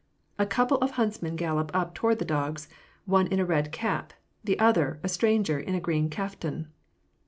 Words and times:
A 0.39 0.47
couple 0.47 0.77
of 0.79 0.89
huntsmen 0.97 1.35
gallop 1.35 1.69
up 1.75 1.93
toward 1.93 2.17
the 2.17 2.25
dogs. 2.25 2.67
one 3.05 3.27
in 3.27 3.39
a 3.39 3.45
red 3.45 3.71
cap; 3.71 4.13
the 4.43 4.57
other, 4.57 4.99
a 5.03 5.07
stranger, 5.07 5.59
in 5.59 5.75
a 5.75 5.79
green 5.79 6.09
kaftan. 6.09 6.69